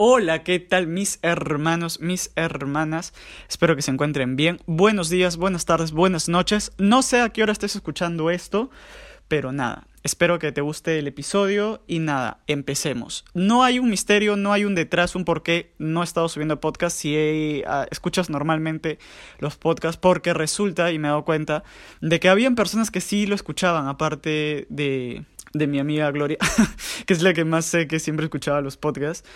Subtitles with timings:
[0.00, 3.12] Hola, ¿qué tal mis hermanos, mis hermanas?
[3.48, 4.60] Espero que se encuentren bien.
[4.64, 6.70] Buenos días, buenas tardes, buenas noches.
[6.78, 8.70] No sé a qué hora estés escuchando esto,
[9.26, 13.24] pero nada, espero que te guste el episodio y nada, empecemos.
[13.34, 16.60] No hay un misterio, no hay un detrás, un por qué no he estado subiendo
[16.60, 19.00] podcast si uh, escuchas normalmente
[19.40, 21.64] los podcasts, porque resulta, y me he dado cuenta,
[22.00, 25.24] de que habían personas que sí lo escuchaban, aparte de,
[25.54, 26.38] de mi amiga Gloria,
[27.06, 29.28] que es la que más sé que siempre escuchaba los podcasts.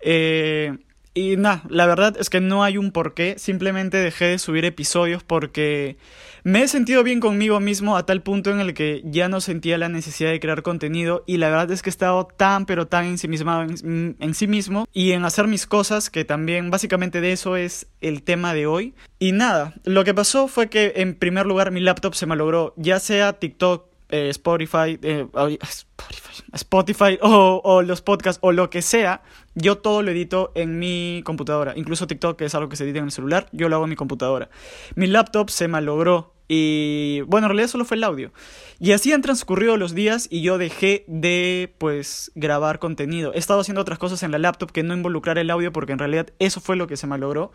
[0.00, 0.76] Eh,
[1.18, 5.24] y nada, la verdad es que no hay un porqué, simplemente dejé de subir episodios
[5.24, 5.96] porque
[6.44, 9.78] me he sentido bien conmigo mismo a tal punto en el que ya no sentía
[9.78, 13.06] la necesidad de crear contenido y la verdad es que he estado tan pero tan
[13.06, 17.56] ensimismado en, en sí mismo y en hacer mis cosas que también básicamente de eso
[17.56, 18.94] es el tema de hoy.
[19.18, 22.74] Y nada, lo que pasó fue que en primer lugar mi laptop se me logró
[22.76, 25.26] ya sea TikTok, eh, Spotify, eh,
[25.62, 29.22] Spotify, Spotify o, o, los podcasts o lo que sea,
[29.54, 31.74] yo todo lo edito en mi computadora.
[31.76, 33.90] Incluso TikTok, que es algo que se edita en el celular, yo lo hago en
[33.90, 34.48] mi computadora.
[34.94, 38.32] Mi laptop se malogró y bueno, en realidad solo fue el audio.
[38.80, 43.34] Y así han transcurrido los días y yo dejé de pues grabar contenido.
[43.34, 45.98] He estado haciendo otras cosas en la laptop que no involucrar el audio porque en
[45.98, 47.52] realidad eso fue lo que se malogró.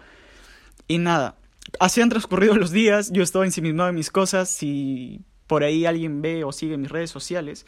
[0.88, 1.38] Y nada,
[1.80, 6.22] así han transcurrido los días, yo estaba ensimismado en mis cosas y por ahí alguien
[6.22, 7.66] ve o sigue mis redes sociales,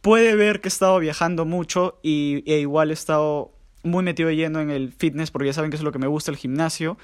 [0.00, 4.60] puede ver que he estado viajando mucho y e igual he estado muy metido lleno
[4.60, 6.98] en el fitness porque ya saben que es lo que me gusta el gimnasio.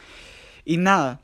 [0.64, 1.20] Y nada,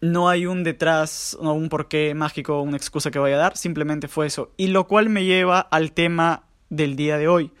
[0.00, 3.56] no hay un detrás o un porqué mágico o una excusa que vaya a dar,
[3.56, 4.52] simplemente fue eso.
[4.56, 7.52] Y lo cual me lleva al tema del día de hoy.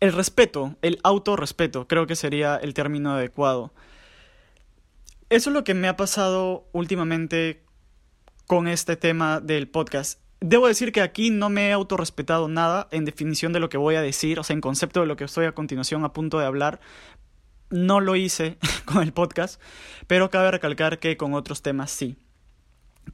[0.00, 3.72] El respeto, el autorrespeto, creo que sería el término adecuado.
[5.30, 7.62] Eso es lo que me ha pasado últimamente
[8.46, 10.20] con este tema del podcast.
[10.40, 13.94] Debo decir que aquí no me he autorrespetado nada en definición de lo que voy
[13.94, 16.46] a decir, o sea, en concepto de lo que estoy a continuación a punto de
[16.46, 16.80] hablar.
[17.70, 19.60] No lo hice con el podcast,
[20.06, 22.16] pero cabe recalcar que con otros temas sí.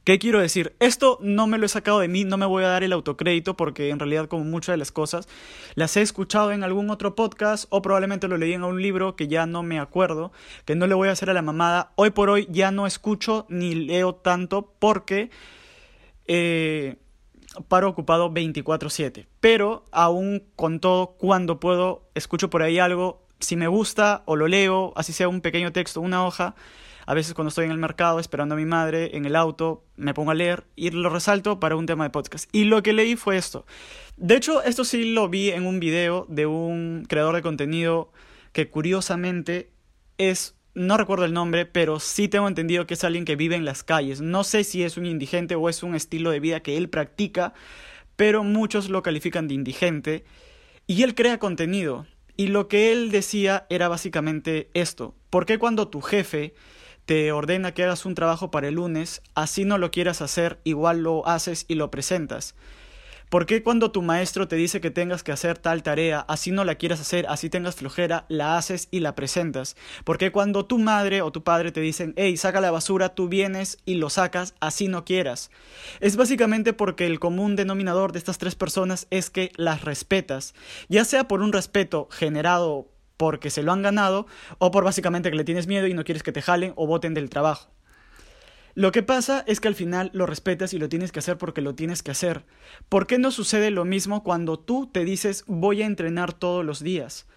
[0.03, 0.75] ¿Qué quiero decir?
[0.79, 3.55] Esto no me lo he sacado de mí, no me voy a dar el autocrédito
[3.55, 5.29] porque en realidad como muchas de las cosas
[5.75, 9.29] las he escuchado en algún otro podcast o probablemente lo leí en un libro que
[9.29, 10.33] ya no me acuerdo,
[10.65, 11.93] que no le voy a hacer a la mamada.
[11.95, 15.29] Hoy por hoy ya no escucho ni leo tanto porque
[16.25, 16.97] eh,
[17.67, 19.27] paro ocupado 24/7.
[19.39, 24.47] Pero aún con todo, cuando puedo, escucho por ahí algo, si me gusta o lo
[24.47, 26.55] leo, así sea un pequeño texto, una hoja
[27.05, 30.13] a veces cuando estoy en el mercado esperando a mi madre, en el auto, me
[30.13, 32.49] pongo a leer y lo resalto para un tema de podcast.
[32.51, 33.65] Y lo que leí fue esto.
[34.17, 38.11] De hecho, esto sí lo vi en un video de un creador de contenido
[38.51, 39.71] que curiosamente
[40.17, 43.65] es no recuerdo el nombre, pero sí tengo entendido que es alguien que vive en
[43.65, 44.21] las calles.
[44.21, 47.53] No sé si es un indigente o es un estilo de vida que él practica,
[48.15, 50.23] pero muchos lo califican de indigente.
[50.87, 52.07] Y él crea contenido.
[52.35, 55.15] Y lo que él decía era básicamente esto.
[55.29, 56.55] ¿Por qué cuando tu jefe
[57.05, 61.03] te ordena que hagas un trabajo para el lunes, así no lo quieras hacer, igual
[61.03, 62.55] lo haces y lo presentas.
[63.33, 66.63] ¿Por qué cuando tu maestro te dice que tengas que hacer tal tarea, así no
[66.65, 69.75] la quieras hacer, así tengas flojera, la haces y la presentas?
[70.03, 73.29] ¿Por qué cuando tu madre o tu padre te dicen, hey, saca la basura, tú
[73.29, 75.49] vienes y lo sacas, así no quieras?
[75.99, 80.53] Es básicamente porque el común denominador de estas tres personas es que las respetas,
[80.87, 85.37] ya sea por un respeto generado porque se lo han ganado o por básicamente que
[85.37, 87.69] le tienes miedo y no quieres que te jalen o voten del trabajo.
[88.75, 91.61] Lo que pasa es que al final lo respetas y lo tienes que hacer porque
[91.61, 92.43] lo tienes que hacer.
[92.89, 96.81] ¿Por qué no sucede lo mismo cuando tú te dices voy a entrenar todos los
[96.81, 97.27] días?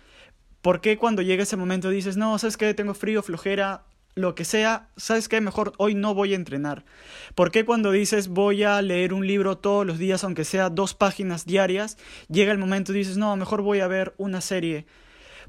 [0.63, 4.47] ¿Por qué cuando llega ese momento dices no, sabes que tengo frío, flojera, lo que
[4.47, 6.87] sea, sabes qué, mejor hoy no voy a entrenar?
[7.35, 10.95] ¿Por qué cuando dices voy a leer un libro todos los días, aunque sea dos
[10.95, 11.99] páginas diarias,
[12.29, 14.87] llega el momento y dices no, mejor voy a ver una serie?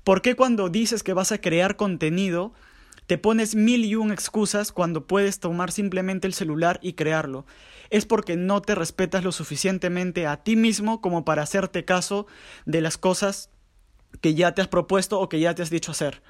[0.07, 2.53] ¿Por qué cuando dices que vas a crear contenido
[3.07, 7.45] te pones mil y un excusas cuando puedes tomar simplemente el celular y crearlo?
[7.89, 12.25] Es porque no te respetas lo suficientemente a ti mismo como para hacerte caso
[12.65, 13.49] de las cosas
[14.21, 16.21] que ya te has propuesto o que ya te has dicho hacer.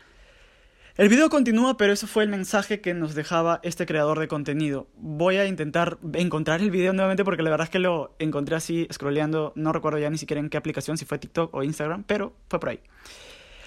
[0.95, 4.87] El video continúa, pero ese fue el mensaje que nos dejaba este creador de contenido.
[4.95, 8.87] Voy a intentar encontrar el video nuevamente porque la verdad es que lo encontré así
[8.91, 12.33] scrolleando, no recuerdo ya ni siquiera en qué aplicación, si fue TikTok o Instagram, pero
[12.49, 12.79] fue por ahí.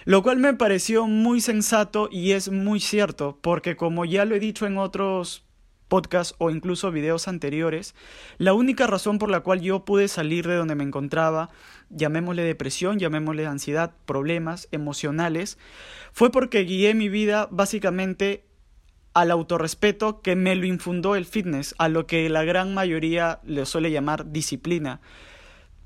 [0.05, 4.41] Lo cual me pareció muy sensato y es muy cierto, porque como ya lo he
[4.41, 5.45] dicho en otros
[5.89, 7.95] podcasts o incluso videos anteriores,
[8.39, 11.51] la única razón por la cual yo pude salir de donde me encontraba,
[11.91, 15.59] llamémosle depresión, llamémosle ansiedad, problemas emocionales,
[16.13, 18.45] fue porque guié mi vida básicamente
[19.13, 23.67] al autorrespeto que me lo infundó el fitness, a lo que la gran mayoría le
[23.67, 25.01] suele llamar disciplina.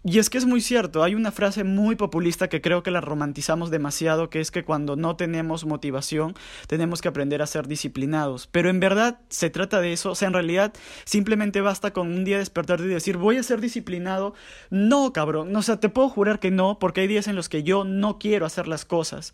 [0.06, 3.00] Y es que es muy cierto, hay una frase muy populista que creo que la
[3.00, 6.34] romantizamos demasiado, que es que cuando no tenemos motivación
[6.66, 8.46] tenemos que aprender a ser disciplinados.
[8.46, 10.74] Pero en verdad se trata de eso, o sea, en realidad
[11.06, 14.34] simplemente basta con un día despertarte y decir voy a ser disciplinado.
[14.68, 17.62] No, cabrón, o sea, te puedo jurar que no, porque hay días en los que
[17.62, 19.32] yo no quiero hacer las cosas.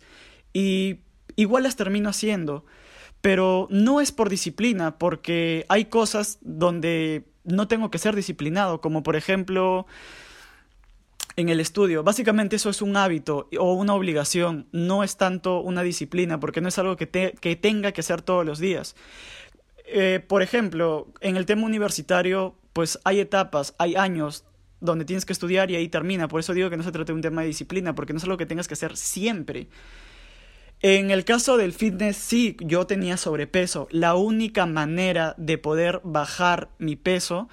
[0.53, 0.99] Y
[1.35, 2.65] igual las termino haciendo.
[3.19, 9.03] Pero no es por disciplina, porque hay cosas donde no tengo que ser disciplinado, como
[9.03, 9.85] por ejemplo
[11.35, 12.03] en el estudio.
[12.03, 16.67] Básicamente eso es un hábito o una obligación, no es tanto una disciplina, porque no
[16.67, 18.95] es algo que, que tenga que hacer todos los días.
[19.85, 24.45] Eh, por ejemplo, en el tema universitario, pues hay etapas, hay años
[24.79, 26.27] donde tienes que estudiar y ahí termina.
[26.27, 28.23] Por eso digo que no se trata de un tema de disciplina, porque no es
[28.23, 29.67] algo que tengas que hacer siempre.
[30.81, 33.87] En el caso del fitness, sí, yo tenía sobrepeso.
[33.91, 37.49] La única manera de poder bajar mi peso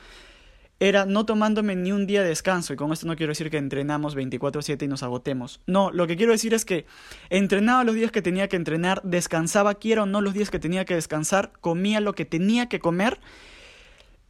[0.80, 2.72] era no tomándome ni un día de descanso.
[2.72, 5.60] Y con esto no quiero decir que entrenamos 24/7 y nos agotemos.
[5.66, 6.86] No, lo que quiero decir es que
[7.30, 10.84] entrenaba los días que tenía que entrenar, descansaba, quiero o no los días que tenía
[10.84, 13.18] que descansar, comía lo que tenía que comer.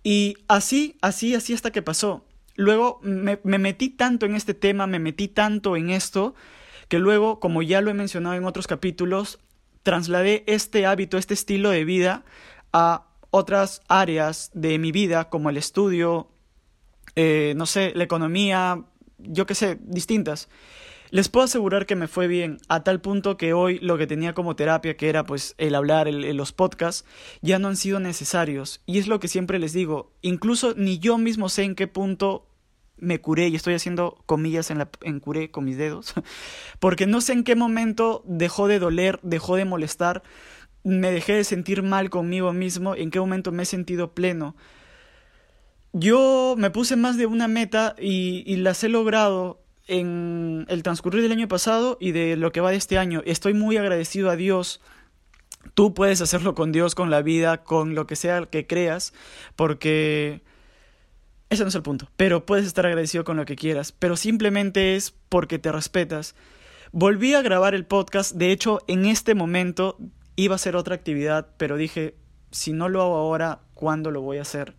[0.03, 2.25] Y así, así, así hasta que pasó.
[2.55, 6.35] Luego me, me metí tanto en este tema, me metí tanto en esto,
[6.89, 9.39] que luego, como ya lo he mencionado en otros capítulos,
[9.83, 12.25] trasladé este hábito, este estilo de vida
[12.73, 16.31] a otras áreas de mi vida, como el estudio,
[17.21, 18.85] eh, no sé, la economía,
[19.19, 20.49] yo qué sé, distintas.
[21.11, 24.35] Les puedo asegurar que me fue bien, a tal punto que hoy lo que tenía
[24.35, 27.05] como terapia, que era pues el hablar, el, los podcasts,
[27.43, 28.83] ya no han sido necesarios.
[28.87, 32.47] Y es lo que siempre les digo, incluso ni yo mismo sé en qué punto
[32.99, 36.15] me curé, y estoy haciendo comillas en, la, en curé con mis dedos,
[36.79, 40.23] porque no sé en qué momento dejó de doler, dejó de molestar,
[40.85, 44.55] me dejé de sentir mal conmigo mismo, en qué momento me he sentido pleno.
[45.93, 51.33] Yo me puse más de una meta y, las he logrado en el transcurrir del
[51.33, 53.23] año pasado y de lo que va de este año.
[53.25, 54.81] Estoy muy agradecido a Dios.
[55.75, 59.15] Tú puedes hacerlo con Dios, con la vida, con lo que sea que creas,
[59.57, 60.43] porque
[61.49, 62.11] ese no es el punto.
[62.17, 66.35] Pero puedes estar agradecido con lo que quieras, pero simplemente es porque te respetas.
[66.93, 69.99] Volví a grabar el podcast, de hecho en este momento
[70.37, 72.15] iba a ser otra actividad, pero dije,
[72.51, 74.75] si no lo hago ahora, ¿cuándo lo voy a hacer?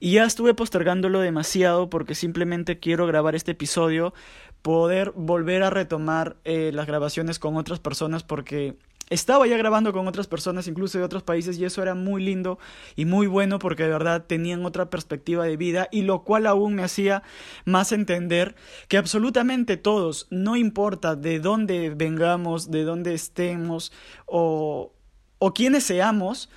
[0.00, 4.14] Y ya estuve postergándolo demasiado porque simplemente quiero grabar este episodio,
[4.62, 8.76] poder volver a retomar eh, las grabaciones con otras personas porque
[9.10, 12.58] estaba ya grabando con otras personas, incluso de otros países, y eso era muy lindo
[12.96, 16.74] y muy bueno porque de verdad tenían otra perspectiva de vida y lo cual aún
[16.74, 17.22] me hacía
[17.64, 18.54] más entender
[18.88, 23.92] que absolutamente todos, no importa de dónde vengamos, de dónde estemos
[24.26, 24.94] o,
[25.38, 26.48] o quiénes seamos,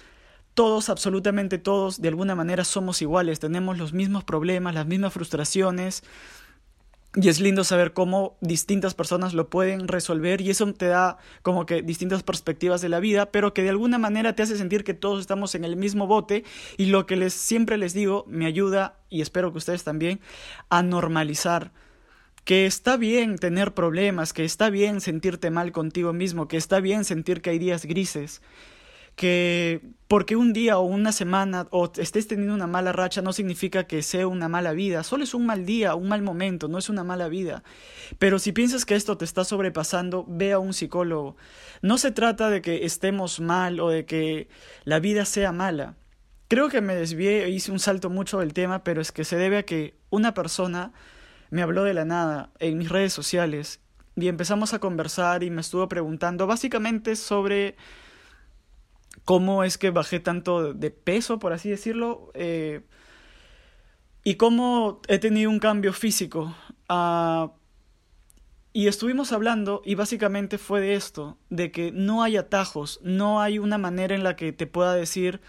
[0.57, 6.03] todos, absolutamente todos, de alguna manera somos iguales, tenemos los mismos problemas, las mismas frustraciones.
[7.13, 11.67] Y es lindo saber cómo distintas personas lo pueden resolver y eso te da como
[11.67, 14.95] que distintas perspectivas de la vida, pero que de alguna manera te hace sentir que
[14.95, 16.43] todos estamos en el mismo bote
[16.75, 20.19] y lo que les siempre les digo me ayuda y espero que ustedes también
[20.69, 21.71] a normalizar
[22.45, 27.03] que está bien tener problemas, que está bien sentirte mal contigo mismo, que está bien
[27.03, 28.41] sentir que hay días grises,
[29.17, 33.85] que porque un día o una semana o estés teniendo una mala racha no significa
[33.85, 36.87] que sea una mala vida, solo es un mal día, un mal momento, no es
[36.87, 37.63] una mala vida.
[38.19, 41.35] Pero si piensas que esto te está sobrepasando, ve a un psicólogo.
[41.81, 44.47] No se trata de que estemos mal o de que
[44.85, 45.95] la vida sea mala.
[46.47, 49.35] Creo que me desvié e hice un salto mucho del tema, pero es que se
[49.35, 50.93] debe a que una persona
[51.49, 53.79] me habló de la nada en mis redes sociales
[54.15, 57.75] y empezamos a conversar y me estuvo preguntando básicamente sobre
[59.27, 62.85] cómo es que bajé tanto de peso, por así decirlo, eh,
[64.23, 66.55] y cómo he tenido un cambio físico.
[66.87, 67.51] Ah,
[68.71, 73.59] y estuvimos hablando y básicamente fue de esto, de que no hay atajos, no hay
[73.59, 75.41] una manera en la que te pueda decir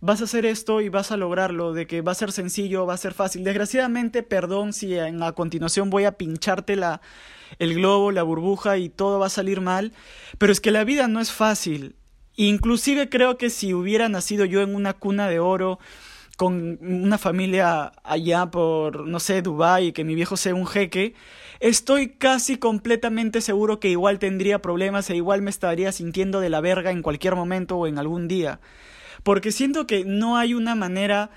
[0.00, 2.94] vas a hacer esto y vas a lograrlo, de que va a ser sencillo, va
[2.94, 3.44] a ser fácil.
[3.44, 7.02] Desgraciadamente, perdón si en, a continuación voy a pincharte la,
[7.58, 9.92] el globo, la burbuja y todo va a salir mal,
[10.38, 11.96] pero es que la vida no es fácil.
[12.36, 15.78] Inclusive creo que si hubiera nacido yo en una cuna de oro,
[16.36, 21.14] con una familia allá por, no sé, Dubái, que mi viejo sea un jeque,
[21.60, 26.60] estoy casi completamente seguro que igual tendría problemas e igual me estaría sintiendo de la
[26.60, 28.60] verga en cualquier momento o en algún día.
[29.22, 31.30] Porque siento que no hay una manera,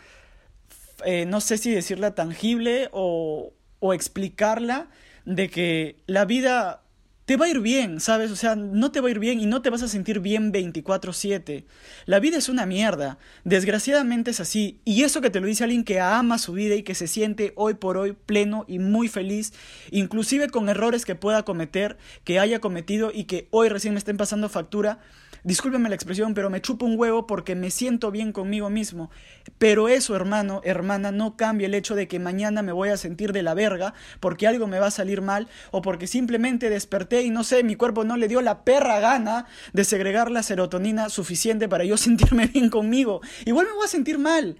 [1.05, 4.89] eh, no sé si decirla tangible o, o explicarla,
[5.23, 6.81] de que la vida
[7.29, 8.31] te va a ir bien, ¿sabes?
[8.31, 10.51] O sea, no te va a ir bien y no te vas a sentir bien
[10.51, 11.63] 24/7.
[12.07, 13.19] La vida es una mierda.
[13.43, 14.79] Desgraciadamente es así.
[14.83, 17.53] Y eso que te lo dice alguien que ama su vida y que se siente
[17.55, 19.53] hoy por hoy pleno y muy feliz,
[19.91, 24.17] inclusive con errores que pueda cometer, que haya cometido y que hoy recién me estén
[24.17, 24.97] pasando factura
[25.43, 29.09] discúlpeme la expresión, pero me chupo un huevo porque me siento bien conmigo mismo.
[29.57, 33.33] Pero eso, hermano, hermana, no cambia el hecho de que mañana me voy a sentir
[33.33, 37.29] de la verga porque algo me va a salir mal o porque simplemente desperté y
[37.29, 41.67] no sé, mi cuerpo no le dio la perra gana de segregar la serotonina suficiente
[41.67, 43.21] para yo sentirme bien conmigo.
[43.45, 44.57] Igual me voy a sentir mal.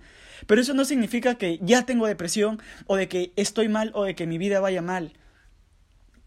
[0.48, 4.16] Pero eso no significa que ya tengo depresión o de que estoy mal o de
[4.16, 5.14] que mi vida vaya mal.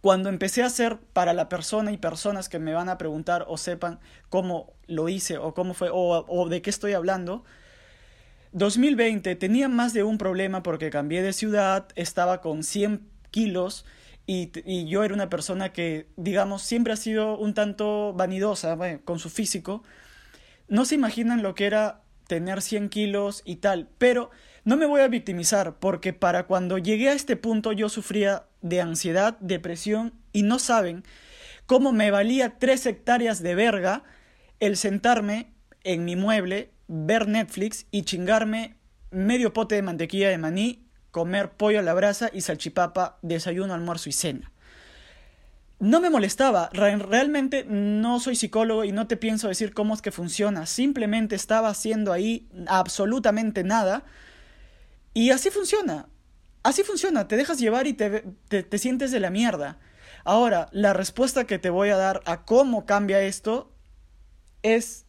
[0.02, 3.56] Cuando empecé a hacer para la persona y personas que me van a preguntar o
[3.56, 7.44] sepan cómo lo hice o cómo fue o, de qué estoy hablando,
[8.50, 13.86] 2020 tenía más de un problema porque cambié de ciudad, estaba con 100 kilos
[14.26, 14.50] y,
[14.86, 19.84] yo era una persona que, digamos, siempre ha sido un tanto vanidosa con su físico.
[20.66, 24.30] No se imaginan lo que era tener 100 kilos y tal, pero
[24.64, 28.80] no me voy a victimizar porque para cuando llegué a este punto yo sufría de
[28.80, 31.04] ansiedad, depresión y no saben
[31.66, 34.04] cómo me valía tres hectáreas de verga
[34.60, 35.52] el sentarme
[35.84, 38.76] en mi mueble, ver Netflix y chingarme
[39.10, 44.08] medio pote de mantequilla de maní, comer pollo a la brasa y salchipapa, desayuno, almuerzo
[44.08, 44.52] y cena.
[45.78, 50.12] No me molestaba, realmente no soy psicólogo y no te pienso decir cómo es que
[50.12, 54.04] funciona, simplemente estaba haciendo ahí absolutamente nada
[55.12, 56.06] y así funciona.
[56.62, 59.78] Así funciona, te dejas llevar y te, te, sientes de la mierda.
[60.24, 63.74] Ahora, la respuesta que te voy a dar a cómo cambia esto
[64.62, 65.06] es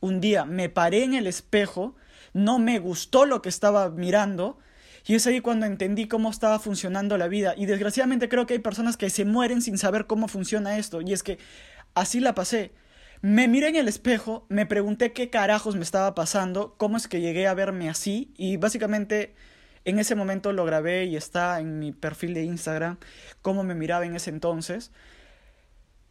[0.00, 1.96] un día me paré en el espejo,
[2.32, 4.58] no me gustó lo que estaba mirando,
[5.06, 7.54] y es ahí cuando entendí cómo estaba funcionando la vida.
[7.56, 11.00] Y desgraciadamente creo que hay personas que se mueren sin saber cómo funciona esto.
[11.00, 11.38] Y es que
[11.94, 12.72] así la pasé.
[13.22, 17.20] Me miré en el espejo, me pregunté qué carajos me estaba pasando, cómo es que
[17.20, 18.34] llegué a verme así.
[18.36, 19.36] Y básicamente
[19.86, 22.98] en ese momento lo grabé y está en mi perfil de Instagram,
[23.40, 24.90] cómo me miraba en ese entonces.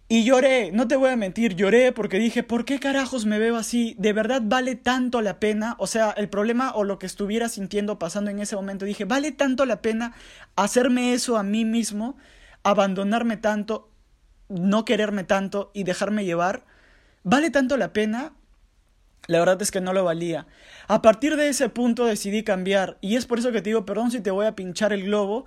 [0.07, 3.57] Y lloré, no te voy a mentir, lloré porque dije, ¿por qué carajos me veo
[3.57, 3.95] así?
[3.97, 5.75] ¿De verdad vale tanto la pena?
[5.79, 9.31] O sea, el problema o lo que estuviera sintiendo pasando en ese momento, dije, ¿vale
[9.31, 10.13] tanto la pena
[10.55, 12.17] hacerme eso a mí mismo?
[12.63, 13.89] Abandonarme tanto,
[14.47, 16.65] no quererme tanto y dejarme llevar.
[17.23, 18.33] ¿Vale tanto la pena?
[19.27, 20.47] La verdad es que no lo valía.
[20.87, 24.11] A partir de ese punto decidí cambiar y es por eso que te digo, perdón
[24.11, 25.45] si te voy a pinchar el globo,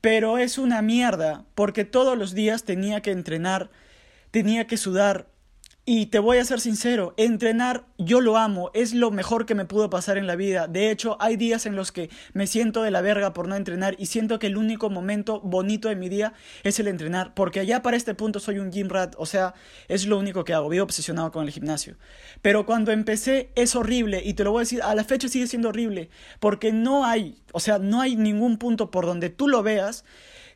[0.00, 3.70] pero es una mierda, porque todos los días tenía que entrenar,
[4.32, 5.28] tenía que sudar,
[5.84, 9.64] y te voy a ser sincero, entrenar yo lo amo, es lo mejor que me
[9.64, 10.68] pudo pasar en la vida.
[10.68, 13.96] De hecho, hay días en los que me siento de la verga por no entrenar
[13.98, 17.82] y siento que el único momento bonito de mi día es el entrenar, porque allá
[17.82, 19.54] para este punto soy un gym rat, o sea,
[19.88, 21.96] es lo único que hago, vivo obsesionado con el gimnasio.
[22.42, 25.48] Pero cuando empecé es horrible y te lo voy a decir, a la fecha sigue
[25.48, 29.64] siendo horrible, porque no hay, o sea, no hay ningún punto por donde tú lo
[29.64, 30.04] veas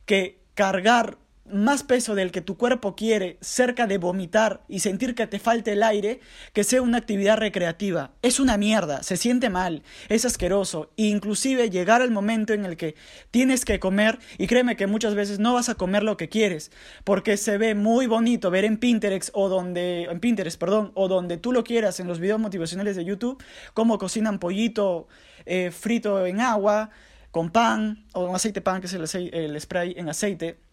[0.05, 1.19] que cargar
[1.51, 5.73] más peso del que tu cuerpo quiere cerca de vomitar y sentir que te falte
[5.73, 6.21] el aire
[6.53, 8.13] que sea una actividad recreativa.
[8.23, 12.77] Es una mierda, se siente mal, es asqueroso e inclusive llegar al momento en el
[12.77, 12.95] que
[13.31, 16.71] tienes que comer y créeme que muchas veces no vas a comer lo que quieres
[17.05, 21.37] porque se ve muy bonito ver en Pinterest o donde en Pinterest, perdón, o donde
[21.37, 23.43] tú lo quieras en los videos motivacionales de YouTube
[23.75, 25.09] cómo cocinan pollito
[25.45, 26.91] eh, frito en agua
[27.31, 30.66] con pan o con aceite pan que es el, el spray en aceite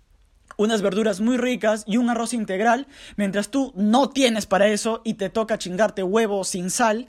[0.57, 5.15] unas verduras muy ricas y un arroz integral, mientras tú no tienes para eso y
[5.15, 7.07] te toca chingarte huevo sin sal,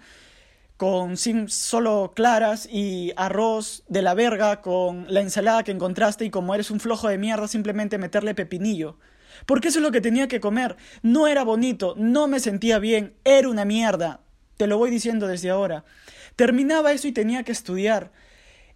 [0.77, 6.31] con sin solo claras y arroz de la verga con la ensalada que encontraste y
[6.31, 8.99] como eres un flojo de mierda simplemente meterle pepinillo.
[9.47, 10.77] Porque eso es lo que tenía que comer.
[11.03, 14.21] No era bonito, no me sentía bien, era una mierda.
[14.57, 15.85] Te lo voy diciendo desde ahora.
[16.37, 18.13] Terminaba eso y tenía que estudiar.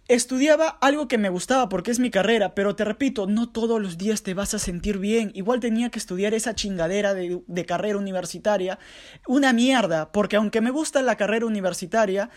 [0.09, 3.99] Estudiaba algo que me gustaba porque es mi carrera, pero te repito, no todos los
[3.99, 5.29] días te vas a sentir bien.
[5.35, 8.79] Igual tenía que estudiar esa chingadera de, carrera universitaria.
[9.27, 12.31] Una mierda, porque aunque me gusta la carrera universitaria,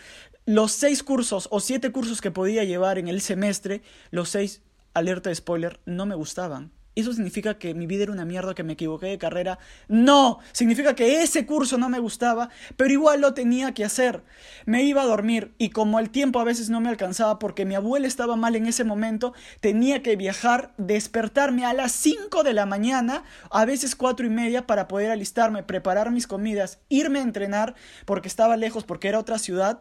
[0.44, 4.60] los seis cursos o siete cursos que podía llevar en el semestre, los seis,
[4.92, 6.72] alerta de spoiler, no me gustaban.
[6.94, 9.58] ¿Eso significa que mi vida era una mierda, que me equivoqué de carrera?
[9.88, 14.22] No, significa que ese curso no me gustaba, pero igual lo tenía que hacer.
[14.66, 17.74] Me iba a dormir y como el tiempo a veces no me alcanzaba porque mi
[17.74, 22.66] abuela estaba mal en ese momento, tenía que viajar, despertarme a las 5 de la
[22.66, 27.74] mañana, a veces cuatro y media, para poder alistarme, preparar mis comidas, irme a entrenar
[28.04, 29.80] porque estaba lejos, porque era otra ciudad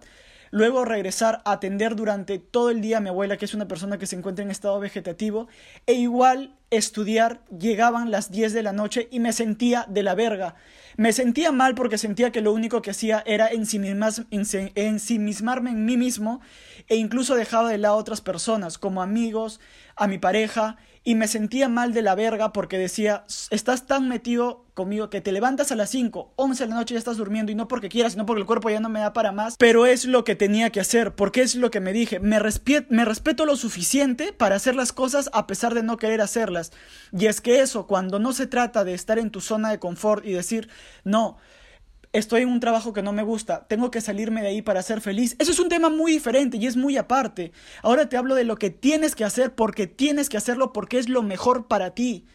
[0.51, 3.97] luego regresar a atender durante todo el día a mi abuela, que es una persona
[3.97, 5.47] que se encuentra en estado vegetativo,
[5.87, 10.55] e igual estudiar, llegaban las 10 de la noche y me sentía de la verga.
[10.97, 16.41] Me sentía mal porque sentía que lo único que hacía era ensimismarme en mí mismo
[16.87, 19.59] e incluso dejaba de lado a otras personas, como amigos,
[19.95, 24.65] a mi pareja, y me sentía mal de la verga porque decía, estás tan metido
[24.75, 27.55] conmigo que te levantas a las 5, 11 de la noche ya estás durmiendo y
[27.55, 30.05] no porque quieras, sino porque el cuerpo ya no me da para más, pero es
[30.05, 32.39] lo que tenía que hacer, porque es lo que me dije, me,
[32.89, 36.71] me respeto lo suficiente para hacer las cosas a pesar de no querer hacerlas.
[37.11, 40.25] Y es que eso, cuando no se trata de estar en tu zona de confort
[40.25, 40.69] y decir,
[41.03, 41.37] no,
[42.13, 45.01] estoy en un trabajo que no me gusta, tengo que salirme de ahí para ser
[45.01, 45.35] feliz.
[45.39, 47.51] Eso es un tema muy diferente y es muy aparte.
[47.83, 51.09] Ahora te hablo de lo que tienes que hacer porque tienes que hacerlo porque es
[51.09, 52.25] lo mejor para ti.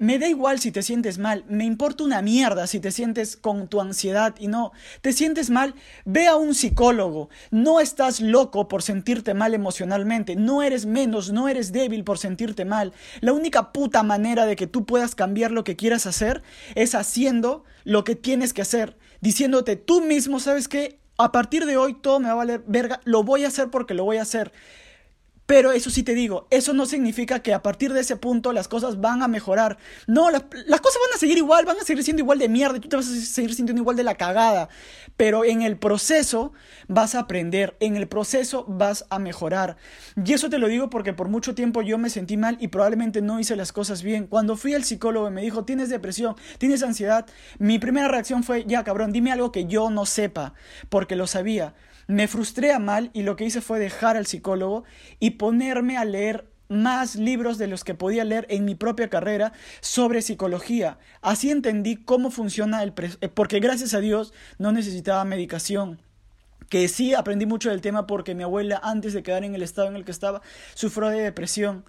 [0.00, 3.66] Me da igual si te sientes mal, me importa una mierda si te sientes con
[3.66, 5.74] tu ansiedad y no, te sientes mal,
[6.04, 11.48] ve a un psicólogo, no estás loco por sentirte mal emocionalmente, no eres menos, no
[11.48, 12.92] eres débil por sentirte mal.
[13.20, 16.44] La única puta manera de que tú puedas cambiar lo que quieras hacer
[16.76, 21.00] es haciendo lo que tienes que hacer, diciéndote tú mismo, ¿sabes qué?
[21.16, 23.94] A partir de hoy todo me va a valer verga, lo voy a hacer porque
[23.94, 24.52] lo voy a hacer.
[25.48, 28.68] Pero eso sí te digo, eso no significa que a partir de ese punto las
[28.68, 29.78] cosas van a mejorar.
[30.06, 32.80] No, las, cosas van a seguir igual, van a seguir siendo igual de mierda y
[32.80, 34.68] tú te vas a seguir sintiendo igual de la cagada.
[35.16, 36.52] Pero en el proceso
[36.86, 39.78] vas a aprender, en el proceso vas a mejorar.
[40.22, 43.22] Y eso te lo digo porque por mucho tiempo yo me sentí mal y probablemente
[43.22, 44.26] no hice las cosas bien.
[44.26, 47.24] Cuando fui al psicólogo y me dijo, tienes depresión, tienes ansiedad,
[47.58, 50.52] mi primera reacción fue, ya cabrón, dime algo que yo no sepa,
[50.90, 51.72] porque lo sabía.
[52.08, 54.84] Me frustré a mal y lo que hice fue dejar al psicólogo
[55.20, 59.52] y ponerme a leer más libros de los que podía leer en mi propia carrera
[59.80, 60.98] sobre psicología.
[61.22, 62.92] Así entendí cómo funciona el...
[63.20, 66.00] Eh, porque gracias a Dios no necesitaba medicación
[66.68, 69.88] que sí aprendí mucho del tema porque mi abuela antes de quedar en el estado
[69.88, 70.42] en el que estaba
[70.74, 71.84] sufrió de depresión.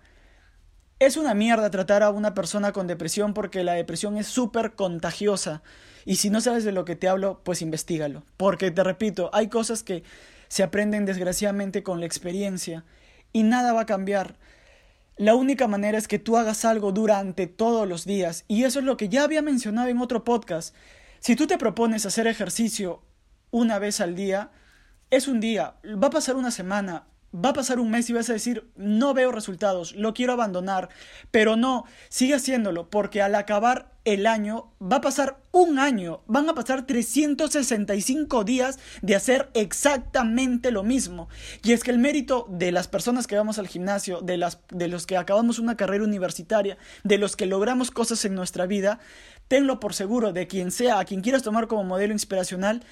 [1.00, 5.64] Es una mierda tratar a una persona con depresión porque la depresión es súper contagiosa.
[6.06, 8.24] Y si no sabes de lo que te hablo, pues investigalo.
[8.36, 10.04] Porque te repito, hay cosas que
[10.50, 12.84] se aprenden desgraciadamente con la experiencia
[13.32, 14.36] y nada va a cambiar.
[15.16, 18.44] La única manera es que tú hagas algo durante todos los días.
[18.50, 20.76] Y eso es lo que ya había mencionado en otro podcast.
[21.22, 23.04] Si tú te propones hacer ejercicio
[23.52, 24.52] una vez al día,
[25.12, 28.30] es un día, va a pasar una semana, Va a pasar un mes y vas
[28.30, 30.90] a decir, no veo resultados, lo quiero abandonar,
[31.30, 36.50] pero no, sigue haciéndolo, porque al acabar el año va a pasar un año, van
[36.50, 41.30] a pasar 365 días de hacer exactamente lo mismo.
[41.64, 44.88] Y es que el mérito de las personas que vamos al gimnasio, de, las, de
[44.88, 49.00] los que acabamos una carrera universitaria, de los que logramos cosas en nuestra vida,
[49.48, 52.84] tenlo por seguro, de quien sea, a quien quieras tomar como modelo inspiracional,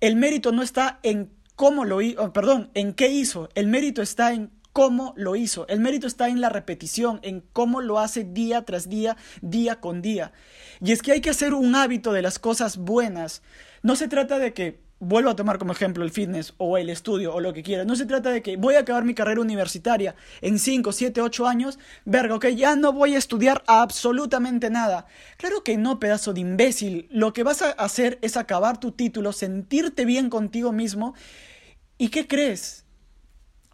[0.00, 3.48] el mérito no está en cómo lo hizo, oh, perdón, en qué hizo.
[3.54, 5.66] El mérito está en cómo lo hizo.
[5.68, 10.02] El mérito está en la repetición, en cómo lo hace día tras día, día con
[10.02, 10.32] día.
[10.80, 13.42] Y es que hay que hacer un hábito de las cosas buenas.
[13.82, 17.34] No se trata de que vuelvo a tomar como ejemplo el fitness o el estudio
[17.34, 17.84] o lo que quiera.
[17.84, 21.46] No se trata de que voy a acabar mi carrera universitaria en 5, 7, 8
[21.46, 25.06] años, verga, ok, ya no voy a estudiar absolutamente nada.
[25.36, 27.08] Claro que no, pedazo de imbécil.
[27.10, 31.14] Lo que vas a hacer es acabar tu título, sentirte bien contigo mismo.
[31.98, 32.84] ¿Y qué crees?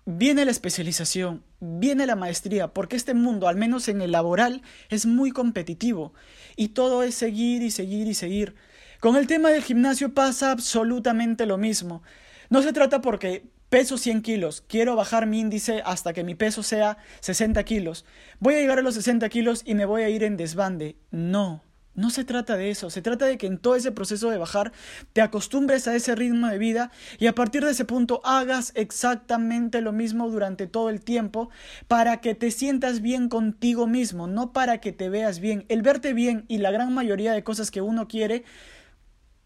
[0.05, 5.07] Viene la especialización, viene la maestría, porque este mundo, al menos en el laboral, es
[5.07, 6.13] muy competitivo.
[6.57, 8.57] Y todo es seguir y seguir y seguir.
[9.03, 12.05] Con el tema del gimnasio pasa absolutamente lo mismo.
[12.51, 16.63] No se trata porque peso 100 kilos, quiero bajar mi índice hasta que mi peso
[16.63, 18.05] sea 60 kilos.
[18.39, 20.95] Voy a llegar a los 60 kilos y me voy a ir en desbande.
[21.11, 21.65] No.
[21.97, 24.71] No se trata de eso, se trata de que en todo ese proceso de bajar
[25.13, 29.81] te acostumbres a ese ritmo de vida y a partir de ese punto hagas exactamente
[29.81, 31.51] lo mismo durante todo el tiempo
[31.89, 35.65] para que te sientas bien contigo mismo, no para que te veas bien.
[35.69, 38.45] El verte bien y la gran mayoría de cosas que uno quiere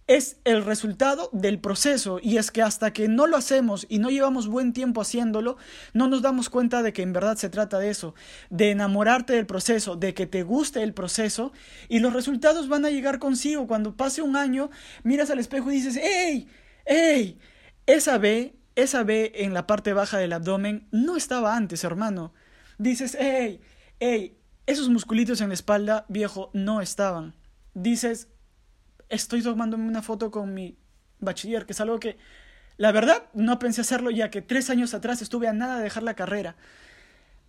[0.07, 4.11] es el resultado del proceso y es que hasta que no lo hacemos y no
[4.11, 5.57] llevamos buen tiempo haciéndolo,
[5.95, 8.15] no nos damos cuenta de que en verdad se trata de eso,
[8.49, 11.53] de enamorarte del proceso, de que te guste el proceso
[11.89, 13.67] y los resultados van a llegar consigo.
[13.67, 14.71] Cuando pase un año,
[15.03, 16.47] miras al espejo y dices, ¡Ey!
[16.85, 17.39] ¡Ey!
[17.87, 22.33] Esa B, esa B en la parte baja del abdomen no estaba antes, hermano.
[22.79, 23.61] Dices, ¡Ey!
[23.99, 24.39] ¡Ey!
[24.67, 27.35] Esos musculitos en la espalda, viejo, no estaban.
[27.75, 28.29] Dices,
[29.09, 30.77] estoy tomándome una foto con mi
[31.21, 32.19] bachiller, que es algo que
[32.77, 36.03] la verdad no pensé hacerlo ya que tres años atrás estuve a nada de dejar
[36.03, 36.57] la carrera.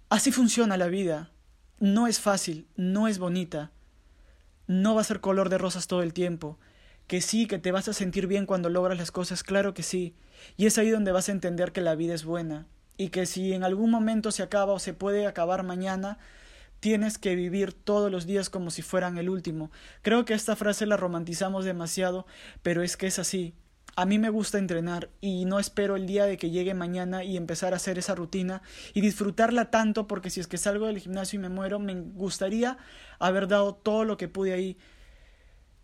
[0.09, 1.31] Así funciona la vida.
[1.79, 3.71] No es fácil, no es bonita,
[4.65, 6.57] no va a ser color de rosas todo el tiempo.
[7.05, 10.15] Que sí, que te vas a sentir bien cuando logras las cosas, claro que sí.
[10.57, 12.67] Y es ahí donde vas a entender que la vida es buena
[12.97, 16.17] y que si en algún momento se acaba o se puede acabar mañana,
[16.79, 19.71] tienes que vivir todos los días como si fueran el último.
[20.01, 22.25] Creo que esta frase la romantizamos demasiado,
[22.61, 23.53] pero es que es así.
[23.95, 27.35] A mí me gusta entrenar y no espero el día de que llegue mañana y
[27.35, 28.61] empezar a hacer esa rutina
[28.93, 32.77] y disfrutarla tanto porque si es que salgo del gimnasio y me muero, me gustaría
[33.17, 34.77] haber dado todo lo que pude ahí.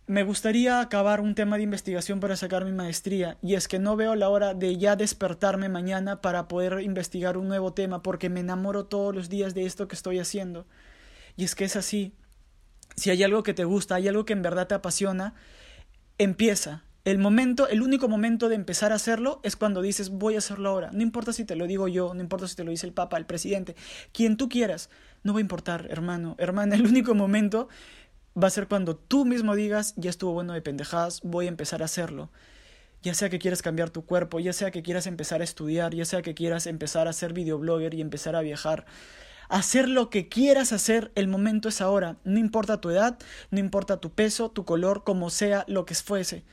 [0.06, 3.96] Me gustaría acabar un tema de investigación para sacar mi maestría y es que no
[3.96, 8.42] veo la hora de ya despertarme mañana para poder investigar un nuevo tema porque me
[8.42, 10.68] enamoro todos los días de esto que estoy haciendo.
[11.38, 12.14] Y es que es así.
[12.98, 15.36] Si hay algo que te gusta, hay algo que en verdad te apasiona,
[16.18, 20.38] empieza, el momento, el único momento de empezar a hacerlo es cuando dices voy a
[20.38, 20.90] hacerlo ahora.
[20.94, 23.18] No importa si te lo digo yo, no importa si te lo dice el Papa,
[23.18, 23.76] el presidente,
[24.14, 24.90] quien tú quieras.
[25.22, 26.76] No va a importar, hermano, hermana.
[26.76, 27.68] El único momento
[28.42, 31.82] va a ser cuando tú mismo digas ya estuvo bueno de pendejadas, voy a empezar
[31.82, 32.30] a hacerlo.
[33.02, 36.06] Ya sea que quieras cambiar tu cuerpo, ya sea que quieras empezar a estudiar, ya
[36.06, 38.86] sea que quieras empezar a ser videoblogger y empezar a viajar.
[39.50, 42.16] Hacer lo que quieras hacer, el momento es ahora.
[42.24, 43.20] No importa tu edad,
[43.52, 46.44] no importa tu peso, tu color, como sea lo que fuese.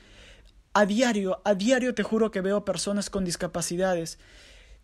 [0.73, 4.19] A diario, a diario te juro que veo personas con discapacidades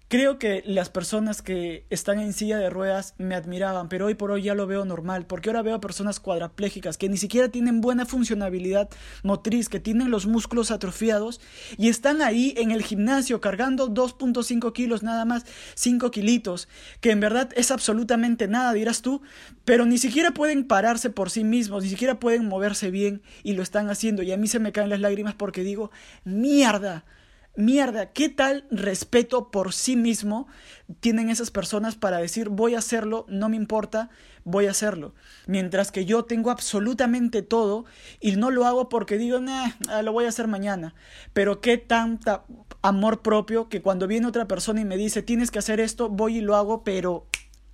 [0.09, 4.31] Creo que las personas que están en silla de ruedas me admiraban, pero hoy por
[4.31, 8.05] hoy ya lo veo normal, porque ahora veo personas cuadraplégicas que ni siquiera tienen buena
[8.05, 8.89] funcionabilidad
[9.23, 11.41] motriz, que tienen los músculos atrofiados
[11.77, 16.69] y están ahí en el gimnasio cargando 2.5 kilos nada más, 5 kilitos,
[17.01, 19.21] que en verdad es absolutamente nada, dirás tú,
[19.65, 23.61] pero ni siquiera pueden pararse por sí mismos, ni siquiera pueden moverse bien y lo
[23.61, 24.23] están haciendo.
[24.23, 25.91] Y a mí se me caen las lágrimas porque digo,
[26.23, 27.03] mierda
[27.57, 30.47] mierda, ¿qué tal respeto por sí mismo
[30.99, 34.09] tienen esas personas para decir voy a hacerlo, no me importa,
[34.45, 35.15] voy a hacerlo?
[35.47, 37.85] Mientras que yo tengo absolutamente todo
[38.21, 40.93] y no lo hago porque digo, nah, ah, lo voy a hacer mañana.
[41.33, 42.45] Pero qué tanta
[42.81, 46.37] amor propio que cuando viene otra persona y me dice tienes que hacer esto, voy
[46.37, 47.25] y lo hago, pero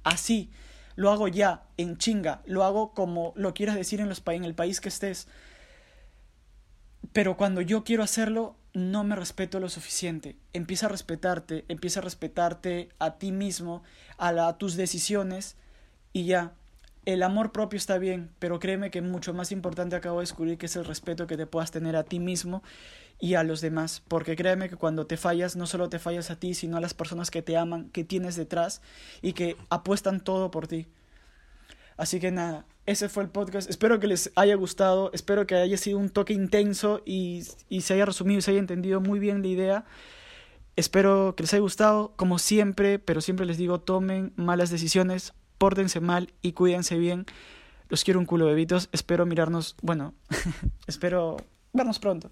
[0.04, 0.50] así.
[0.96, 4.54] Lo hago ya, en chinga, lo hago como lo quieras decir en, los en el
[4.54, 5.28] país que estés.
[7.14, 10.36] Pero cuando yo quiero hacerlo, no me respeto lo suficiente.
[10.52, 13.84] Empieza a respetarte, empieza a respetarte a ti mismo,
[14.18, 15.56] a, tus decisiones
[16.12, 16.54] y ya.
[17.06, 20.68] El amor propio está bien, pero créeme que mucho más importante acabo de descubrir que
[20.68, 22.64] es el respeto que te puedas tener a ti mismo
[23.20, 24.02] y a los demás.
[24.08, 26.94] Porque créeme que cuando te fallas, no solo te fallas a ti, sino a las
[26.94, 28.82] personas que te aman, que tienes detrás
[29.22, 30.88] y que apuestan todo por ti.
[31.98, 33.70] Así que nada, ese fue el podcast.
[33.70, 37.44] Espero que les haya gustado, espero que haya sido un toque intenso y,
[37.82, 39.86] se haya resumido y se haya entendido muy bien la idea.
[40.76, 46.00] Espero que les haya gustado, como siempre, pero siempre les digo, tomen malas decisiones, pórtense
[46.00, 47.26] mal y cuídense bien.
[47.90, 48.90] Los quiero un culo, bebitos.
[48.92, 50.16] Espero mirarnos, bueno,
[50.88, 51.38] espero
[51.74, 52.32] vernos pronto.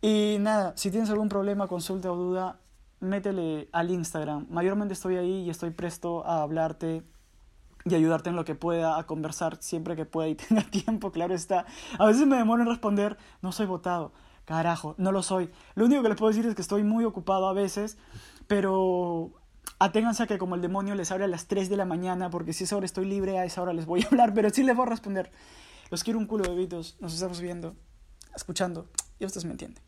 [0.00, 2.60] Y nada, si tienes algún problema, consulta o duda,
[3.00, 4.46] métele al Instagram.
[4.48, 7.02] Mayormente estoy ahí y estoy presto a hablarte,
[7.88, 11.34] y ayudarte en lo que pueda, a conversar siempre que pueda y tenga tiempo, claro
[11.34, 11.66] está.
[11.98, 14.12] A veces me demoro en responder, no soy votado.
[14.44, 15.50] Carajo, no lo soy.
[15.74, 17.98] Lo único que les puedo decir es que estoy muy ocupado a veces,
[18.46, 19.32] pero
[19.80, 22.52] aténganse a que como el demonio les abre a las 3 de la mañana, porque
[22.52, 24.76] si esa hora estoy libre, a esa hora les voy a hablar, pero sí les
[24.76, 25.32] voy a responder.
[25.90, 26.96] Los quiero un culo, bebitos.
[27.00, 27.74] Nos estamos viendo,
[28.34, 29.82] escuchando, y ustedes me entienden.